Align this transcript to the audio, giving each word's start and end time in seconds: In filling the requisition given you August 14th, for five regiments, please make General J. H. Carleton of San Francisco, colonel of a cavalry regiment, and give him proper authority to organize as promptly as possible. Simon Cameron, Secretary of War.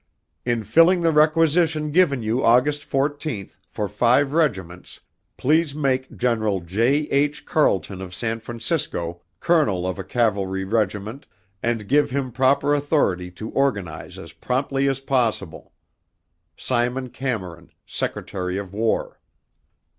In 0.47 0.63
filling 0.63 1.01
the 1.01 1.11
requisition 1.11 1.91
given 1.91 2.23
you 2.23 2.43
August 2.43 2.89
14th, 2.89 3.59
for 3.69 3.87
five 3.87 4.33
regiments, 4.33 5.01
please 5.37 5.75
make 5.75 6.17
General 6.17 6.59
J. 6.59 7.01
H. 7.11 7.45
Carleton 7.45 8.01
of 8.01 8.15
San 8.15 8.39
Francisco, 8.39 9.21
colonel 9.39 9.85
of 9.85 9.99
a 9.99 10.03
cavalry 10.03 10.63
regiment, 10.65 11.27
and 11.61 11.87
give 11.87 12.09
him 12.09 12.31
proper 12.31 12.73
authority 12.73 13.29
to 13.29 13.51
organize 13.51 14.17
as 14.17 14.33
promptly 14.33 14.89
as 14.89 14.99
possible. 15.01 15.71
Simon 16.57 17.09
Cameron, 17.11 17.69
Secretary 17.85 18.57
of 18.57 18.73
War. 18.73 19.19